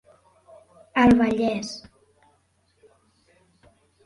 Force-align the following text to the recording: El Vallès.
El 1.01 1.13
Vallès. 1.19 1.75